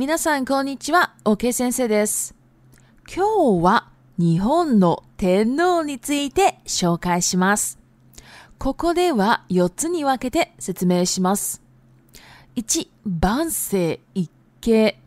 [0.00, 2.34] 皆さんこんにちは、オケ先生です。
[3.14, 7.78] 今日は日本の天皇について紹介します。
[8.58, 11.60] ここでは4つに分けて説明します。
[12.56, 12.88] 1、
[13.20, 14.30] 万世一
[14.62, 14.98] 系。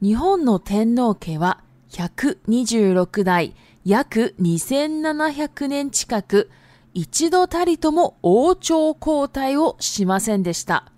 [0.00, 3.52] 日本の天皇家は126代、
[3.84, 6.52] 約2700年近く、
[6.94, 10.92] 一度たりとも王朝交代をしませんでした。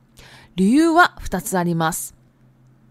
[0.57, 2.16] 理由は2つあります。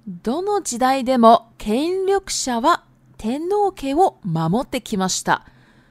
[0.07, 2.83] どの時代でも権力者は
[3.17, 5.45] 天皇家を守ってきました。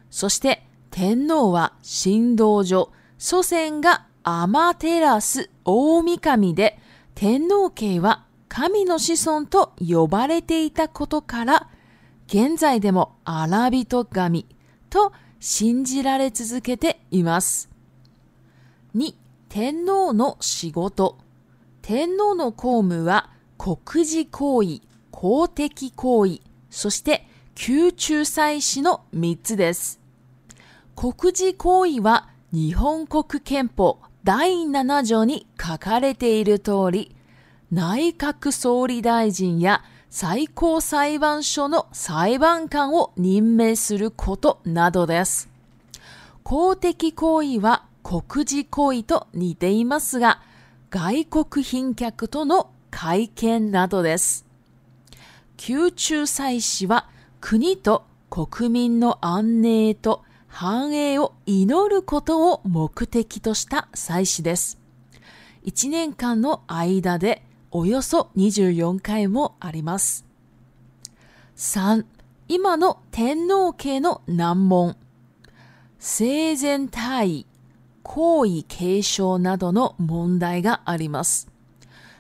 [0.09, 1.73] そして天皇は
[2.05, 5.21] 神道所、祖先が天照
[5.81, 6.79] 大神で、
[7.17, 11.69] 天皇家は神の子孫と呼ばれていたことから、
[12.29, 14.47] 現在でも荒人神
[14.91, 17.69] と信じられ続けています。
[18.95, 19.13] 2.
[19.49, 21.19] 天皇の仕事。
[21.83, 23.31] 天皇の公務は
[23.65, 27.27] 国事行為、公的行為、そして
[27.67, 30.01] 宮中祭祀の3つです。
[30.95, 37.17] 国事行為は日本国憲法第7条に書かれている通り、
[37.73, 45.49] 内閣総理大臣や最高裁判所の裁判官を任命することなどです。
[46.43, 50.43] 公的行為は告示行為と似ていますが、
[50.91, 54.47] 外国賓客との会見などです。
[55.69, 57.09] 宮中祭祀は
[57.41, 64.79] 国と国民の安寧と繁栄を祈ることを目的とした祭祀です。
[65.65, 70.25] 1年間の間でおよそ24回もあります。
[71.57, 72.05] 3.
[72.47, 74.97] 今の天皇家の難問。
[75.99, 77.47] 生前退位、
[78.05, 81.53] 皇位継承などの問題があります。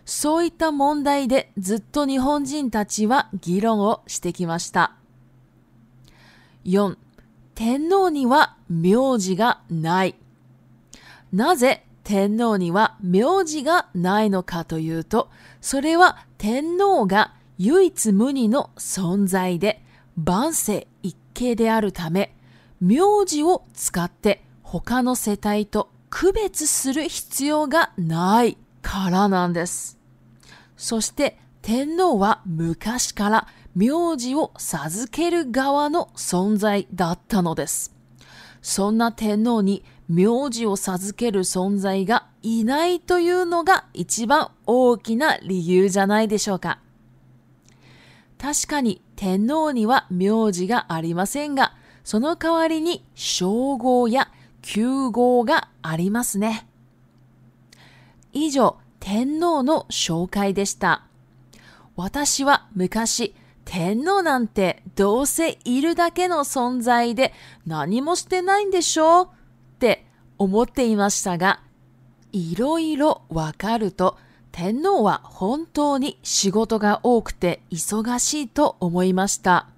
[0.06, 4.92] そういった問題でずっと日本人たちは議論をしてきました。
[6.65, 6.97] 4.
[7.54, 10.14] 天皇には名字がない。
[11.32, 19.82] なぜ天皇には名字がないのかというと、それは天皇が唯一無二の存在で
[20.16, 22.34] 万世一系であるため、
[22.81, 29.94] 名字を使って他の世帯と区別する必要がないからなんです。
[30.84, 37.94] そして天皇は昔から名字を授ける側の存在だったのです。
[38.60, 46.80] そんな天皇に名字を授ける存在がいないというのが一番大きな理由じゃないでしょうか。
[48.36, 51.72] 確かに天皇には名字がありませんが、
[52.04, 54.30] その代わりに称号や
[54.60, 56.68] 旧号がありますね。
[58.34, 61.03] 以上、天皇の紹介でした。
[61.94, 63.34] 私は昔、
[63.66, 67.34] 天皇なんてどうせいるだけの存在で
[67.66, 69.28] 何もしてないんでしょうっ
[69.78, 70.06] て
[70.38, 71.60] 思っていましたが、
[72.32, 74.16] いろいろわかると
[74.53, 79.69] 天皇は本当に仕事が多くて忙しいと思いました。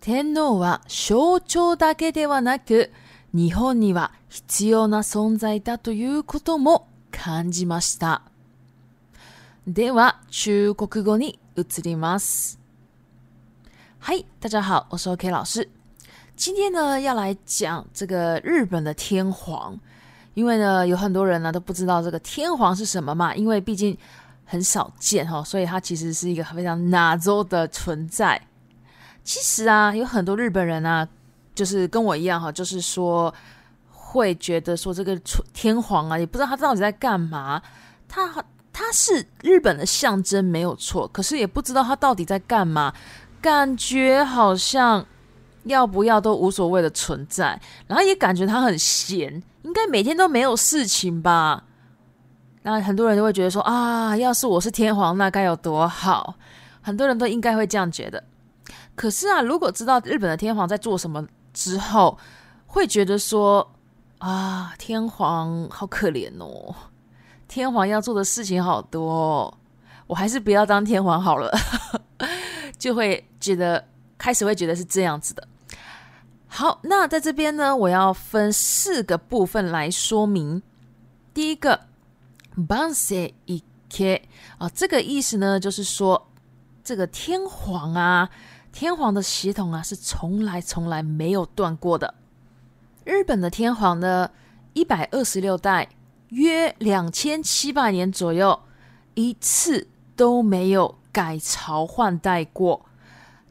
[0.00, 2.90] 天皇は象徴だけではなく、
[3.32, 8.24] 日本には必要な存在だということも感じました。
[9.66, 12.58] では中国語に移ります。
[13.98, 15.68] 嗨，大家好，我是 OK 老师。
[16.34, 19.78] 今天呢，要来讲这个日本的天皇，
[20.32, 23.34] 因为呢，有很多人呢都不知道这个天皇是什么嘛。
[23.34, 23.96] 因为毕竟
[24.46, 28.40] 很少见哈，所以它其实是一个非常拿州的存在。
[29.22, 31.06] 其实啊，有很多日本人呢，
[31.54, 33.32] 就是跟我一样哈，就是说
[33.90, 35.14] 会觉得说这个
[35.52, 37.60] 天皇啊，也不知道他到底在干嘛，
[38.08, 38.42] 他。
[38.82, 41.06] 他是日本的象征，没有错。
[41.08, 42.92] 可是也不知道他到底在干嘛，
[43.38, 45.04] 感觉好像
[45.64, 47.60] 要不要都无所谓的存在。
[47.86, 51.62] 然后也感觉他很闲，应该每天都没有事情吧。
[52.62, 56.34] 那很多人都会觉得说啊，要是我是天皇，那该有多好。
[56.80, 58.24] 很多人都应该会这样觉得。
[58.96, 62.18] 可是啊，如果知道日本的天皇在做什么之后，
[62.66, 63.72] 会觉得说
[64.18, 66.74] 啊，天皇好可怜哦。
[67.50, 69.52] 天皇要做的事情好多，
[70.06, 71.50] 我还是不要当天皇好了，
[72.78, 73.84] 就会觉得
[74.16, 75.42] 开始会觉得是这样子的。
[76.46, 80.62] 好，那在这边呢，我要分四个部分来说明。
[81.34, 81.76] 第一个
[82.54, 84.22] b a n s e i k
[84.58, 86.28] 啊，这个意思呢，就是说
[86.84, 88.30] 这个天皇啊，
[88.72, 92.14] 天皇的系统啊，是从来从来没有断过的。
[93.02, 94.30] 日本的天皇呢，
[94.72, 95.88] 一百二十六代。
[96.30, 98.60] 约两千七百年左右，
[99.14, 99.86] 一次
[100.16, 102.86] 都没有改朝换代过。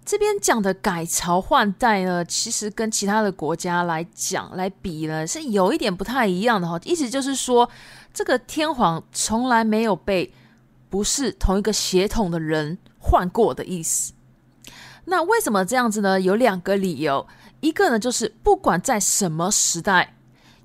[0.05, 6.79] 这边讲的改朝换代呢，其实跟其他的国家来讲来比呢，是有一点不太一样的哈。
[6.83, 7.69] 意思就是说，
[8.13, 10.33] 这个天皇从来没有被
[10.89, 14.13] 不是同一个血统的人换过的意思。
[15.05, 16.19] 那为什么这样子呢？
[16.19, 17.27] 有两个理由，
[17.59, 20.13] 一个呢就是不管在什么时代。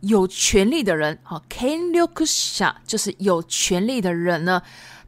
[0.07, 4.63] 有权利的人啊 c a n y o k u i s h a 就是有权利的人呢，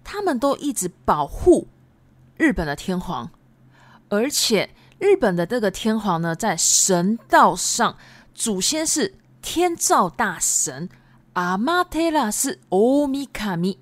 [0.04, 1.68] 他们都一直保护
[2.36, 3.30] 日本的天皇，
[4.08, 7.96] 而且日本的这个天皇呢，在神道上
[8.34, 10.88] 祖先是天照大神
[11.34, 13.78] 阿玛特拉斯奥米卡米，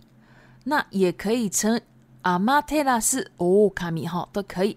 [0.65, 1.81] 那也可以称
[2.23, 4.77] 阿玛特拉斯欧卡米哈都可以。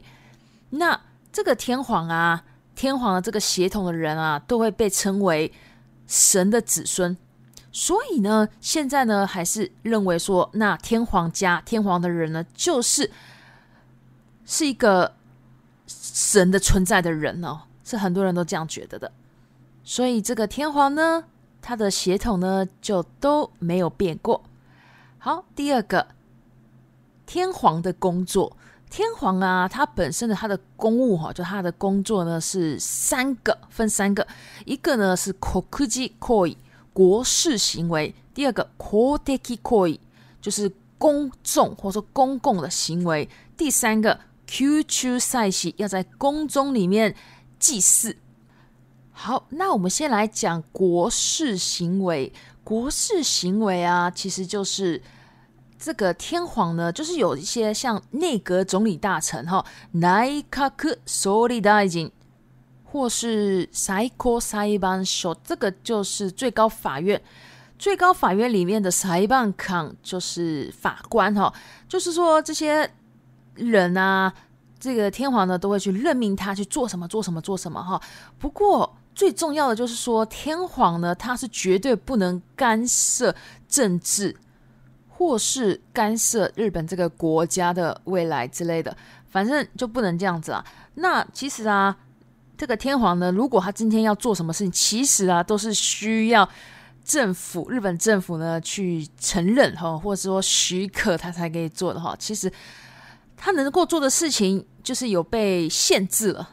[0.71, 0.99] 那
[1.31, 2.43] 这个天皇啊，
[2.75, 5.51] 天皇的这个协同的人啊，都会被称为。
[6.07, 7.15] 神的子孙，
[7.71, 13.11] 所以呢，现在呢还是认为说，那天皇家天皇的人呢，就是
[14.45, 15.13] 是一个
[15.85, 19.11] 神的存在的人哦，是很多人都这样觉得的。
[19.83, 21.25] 所以这个天皇呢，
[21.61, 24.41] 他的血统呢就都没有变过。
[25.19, 26.07] 好，第二个，
[27.25, 28.55] 天皇的工作。
[28.89, 34.25] 天皇啊，他本身的他的公务哈，就他的工作呢是三个，分三个，
[34.65, 36.11] 一个呢是 k o k u j
[36.93, 39.99] 国事行为，第二个 koteki o
[40.41, 47.13] 就是公众或者说公共的行为，第三个 Q u s i 要在宫中里面
[47.59, 48.15] 祭祀。
[49.11, 52.31] 好，那我们先来讲国事行为，
[52.63, 55.01] 国事行为啊，其实就是。
[55.79, 62.11] 这个天皇呢，就是有一些像内阁总理大臣哈，内卡克首里大井，
[62.83, 67.21] 或是塞科塞班首，这个就是最高法院。
[67.77, 71.53] 最高法院里面的塞班康就是法官哈，
[71.87, 72.89] 就是说这些
[73.53, 74.33] 人啊，
[74.79, 78.01] 这个天皇呢都会去任命他去做什么做什么做什么哈。
[78.39, 83.35] 不过最重要的就是说，天皇呢他是绝对不能干涉
[83.69, 84.35] 政治。
[85.17, 88.95] 或是干涉日本这个国家的未来之类的，
[89.27, 90.63] 反正就不能这样子啊。
[90.93, 91.95] 那其实啊，
[92.55, 96.47] 这个天皇呢，如果他今天要做什么事情，其实啊，都是需要
[97.03, 102.15] 政府日本政府呢去承认哈，或者说许可他才可以做的哈。
[102.19, 102.51] 其实
[103.35, 106.47] 他能够做的事情就是有被限制了，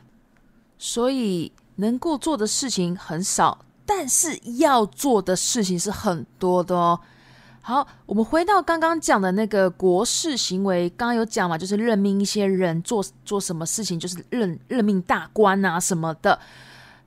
[0.79, 6.99] 所以能够做的事情很少，但是要做的事情是很多的哦。
[7.67, 16.39] 好，我们回到刚刚讲的那个国事行为，刚刚有讲嘛，就是任命一些人做做什么事情，就是任任命大官啊什么的。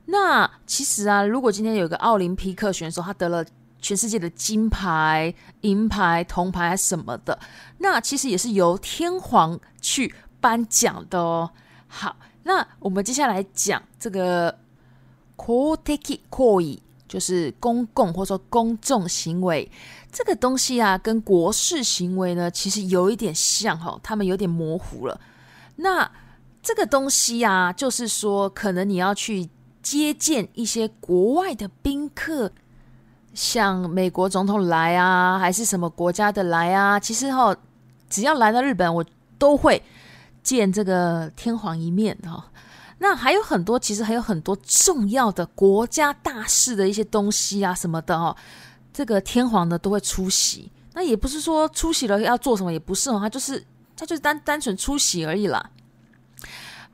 [0.06, 3.44] 那其实啊，如果今天有个奥林匹克选手，他得了
[3.80, 7.38] 全世界的金牌、银牌、铜牌什么的，
[7.78, 11.48] 那其实也是由天皇去颁奖的哦。
[11.86, 14.58] 好，那我们接下来讲这个
[15.36, 16.82] o t k 公的 o 义。
[17.08, 19.68] 就是公共或者说公众行为
[20.12, 25.18] 这个东西啊，跟国事行为呢，其实有一点像哈，他们有点模糊了。
[25.76, 26.10] 那
[26.62, 29.48] 这个东西啊，就是说，可能你要去
[29.82, 32.50] 接见一些国外的宾客，
[33.34, 37.54] 像美国总统来啊，还是什么国家的来啊，其实哈，
[38.08, 39.04] 只要来到日本，我
[39.38, 39.82] 都会
[40.42, 42.48] 见这个天皇一面哈。
[43.00, 48.36] 那还有很多，其实还有很多重要的国家大事的一些东西啊什么的哦，
[48.92, 50.70] 这个天皇呢都会出席。
[50.94, 53.62] 那也不是说出席了要做什么，也不是哦，他就是
[53.96, 55.70] 他就是单单纯出席而已啦。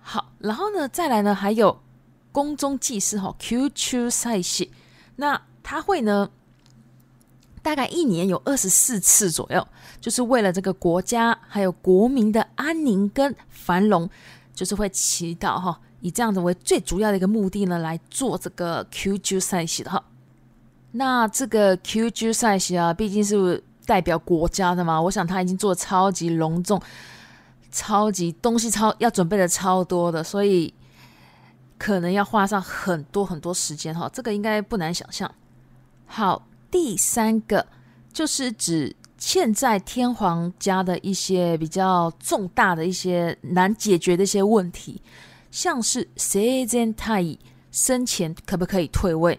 [0.01, 1.81] 好，然后呢再来呢，还有
[2.31, 4.69] 宫中祭祀哈，q q 赛祀，
[5.17, 6.29] 那他会呢
[7.63, 9.67] 大概一年有二十四次左右，
[10.03, 14.09] 就是为了这个国家还有国民的安宁跟繁荣，
[14.53, 15.81] 就是会祈祷哈。
[16.05, 20.05] 以这样子为最主要的一个目的呢，来做这个 Q G 赛事哈。
[20.93, 26.79] 那这个 Q G 赛事啊，毕竟是代表国家的嘛，我想他已经做超级隆重、
[27.73, 30.73] 超级东西超要准备的超多的，所以
[31.79, 34.07] 可能要花上很多很多时间哈。
[34.13, 35.29] 这个应该不难想象。
[36.05, 37.67] 好，第三个
[38.13, 45.01] 就是指现在天皇家的一些比较重大的一些难解决的一些问题。
[45.55, 47.39] 像是谁真太乙
[47.71, 49.39] 生前可不可以退位，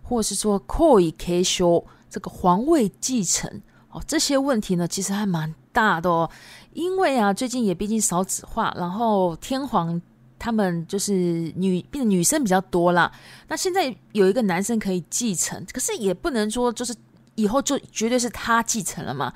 [0.00, 3.60] 或是说可以以修这个皇位继承？
[3.90, 6.30] 哦，这些问题呢，其实还蛮大的哦。
[6.72, 10.00] 因为啊，最近也毕竟少子化，然后天皇
[10.38, 11.12] 他们就是
[11.56, 13.12] 女变女生比较多啦。
[13.48, 16.94] 那现在有一个男生可以继承，可是也不能说就是
[17.34, 19.30] 以后就绝对是他继承了嘛，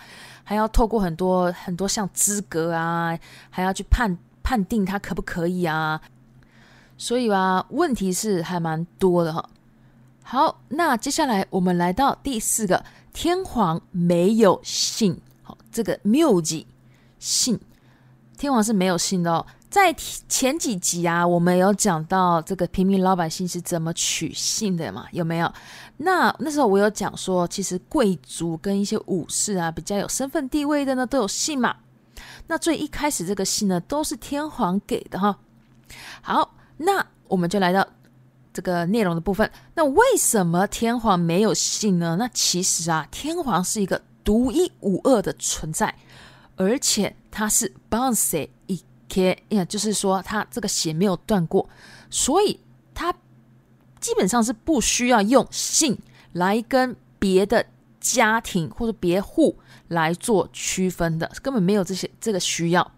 [0.45, 3.15] 还要透过很多很多像资格啊，
[3.51, 4.17] 还要去判。
[4.47, 6.01] 判定他可不可以啊？
[6.97, 9.51] 所以吧，问题是还蛮多的哈。
[10.23, 15.21] 好，那接下来我们来到第四个，天皇没有姓。
[15.43, 16.41] 好，这个没有
[17.19, 17.59] 姓，
[18.39, 19.45] 天皇是没有姓的哦。
[19.69, 25.07] 在前几集啊，我们有讲到这个平民老百姓是怎么取姓的嘛？
[25.11, 25.53] 有没有？
[25.97, 31.75] 那那时候我有讲说，其实贵族跟一些武士啊，比较有身份地位的呢，都有姓嘛。
[32.49, 35.37] 那最一开始这个信呢，都是天皇给的哈。
[36.23, 37.87] 好，那我们就来到
[38.53, 39.51] 这个内容的部分。
[39.75, 42.17] 那为什么天皇没有信呢？
[42.19, 45.93] 那其实啊，天皇是一个独一无二的存在，
[46.57, 48.51] 而且他是 b o u n c
[49.49, 51.67] 也就是说他这个血没有断过，
[52.11, 52.61] 所以
[52.95, 53.13] 他
[53.99, 55.99] 基本上是不需要用信
[56.33, 57.65] 来跟别的。
[58.15, 59.59] 家庭或者别户
[59.89, 62.93] 来做区分的，根本没有这些这个需要。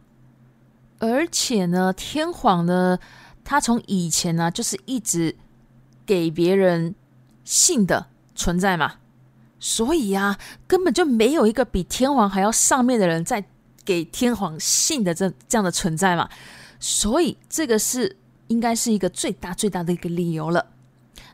[0.98, 2.98] 而且呢，天皇呢，
[3.42, 5.34] 他从以前呢就是一直
[6.04, 6.94] 给别人
[7.42, 8.96] 信的存在嘛，
[9.58, 13.42] 所以啊，根本就没有一个比天皇还要上面的人在
[13.86, 16.28] 给天皇信的这这样的存在嘛，
[16.78, 18.14] 所以这个是
[18.48, 20.72] 应该是一个最大最大的一个理由了。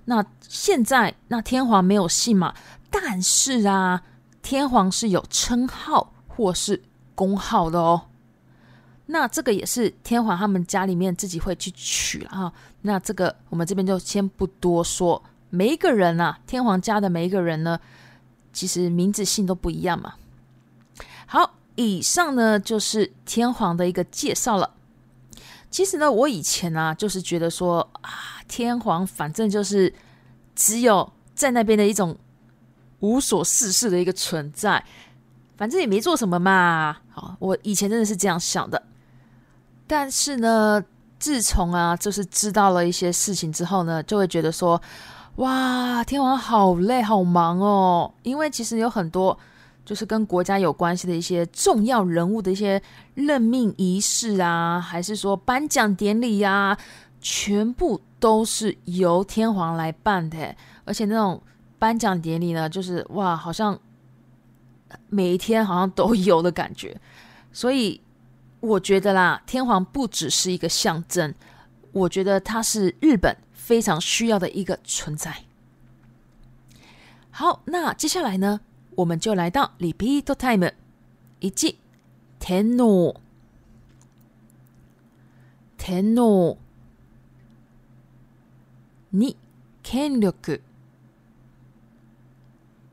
[0.06, 2.54] 那现在那天皇没有姓嘛？
[2.90, 4.02] 但是啊，
[4.42, 6.82] 天皇是有称号或是
[7.14, 8.02] 公号的哦。
[9.06, 12.52] 那这个也是天皇他们家里面自己会去取了哈。
[12.82, 15.22] 那这个我们这边就先不多说。
[15.50, 17.78] 每一个人啊，天皇家的每一个人呢，
[18.52, 20.14] 其实名字姓都不一样嘛。
[21.26, 24.68] 好，以上呢就是天皇的一个介绍了。
[25.74, 28.14] 其实呢，我以前呢就是觉得说啊，
[28.46, 29.92] 天皇反正就是
[30.54, 32.16] 只有在那边的一种
[33.00, 34.80] 无所事事的一个存在，
[35.56, 36.98] 反正也没做什么嘛。
[37.10, 38.80] 好，我以前真的是这样想的。
[39.84, 40.80] 但是呢，
[41.18, 44.80] 自从啊就是知道了一些事情之后呢，就会觉得说，
[45.38, 49.36] 哇，天皇好累好忙哦，因为其实有很多。
[49.84, 52.80] 就是跟国家有关系的一些重要人物的一些
[53.14, 56.76] 任命仪式啊，还是说颁奖典礼啊，
[57.20, 60.54] 全部都是由天皇来办的。
[60.86, 61.40] 而且那种
[61.78, 63.78] 颁奖典礼呢，就是哇，好像
[65.10, 66.98] 每一天好像都有的感觉。
[67.52, 68.00] 所以
[68.60, 71.32] 我觉得啦，天皇不只是一个象征，
[71.92, 75.36] 我觉得他是日本非常需要的一个存在。
[77.30, 78.58] 好，那接下来呢？
[78.96, 80.72] 我们就来到 repeat time。
[81.40, 81.74] 1、
[82.38, 83.14] 天皇。
[85.76, 86.56] 天皇。
[89.12, 89.34] 2、
[89.82, 90.60] 権力。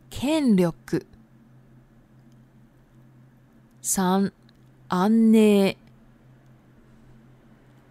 [0.09, 0.73] 権力。
[3.83, 4.31] 3、
[4.87, 5.75] 安寧。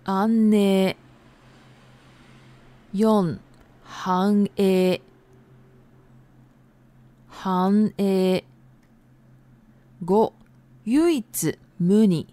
[0.04, 0.96] 安寧。
[2.92, 3.38] 4、
[3.84, 5.00] 繁栄。
[7.42, 8.44] 繁栄
[10.06, 10.30] 五、
[10.84, 11.24] 唯一
[11.78, 12.26] 無二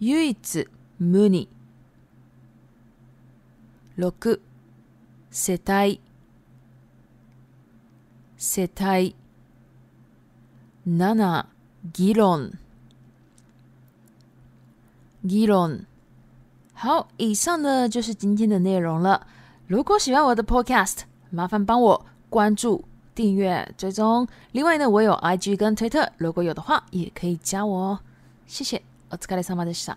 [0.00, 0.68] 唯一
[1.00, 1.48] 無二
[3.96, 4.38] 六、
[5.32, 6.00] 世帯
[8.38, 9.16] 世帯
[10.86, 11.48] 七、
[11.92, 12.52] 議論
[15.26, 15.86] 議論
[16.74, 19.26] 好，以上呢就是今天的内容了。
[19.66, 21.00] 如果喜欢我的 Podcast，
[21.34, 22.82] 麻烦帮我关注、
[23.14, 24.26] 订阅、追踪。
[24.52, 27.98] 另外呢，我有 IG 跟推特，如果有的话，也可以加我哦。
[28.46, 28.80] 谢谢。
[29.10, 29.96] お疲れ様でした。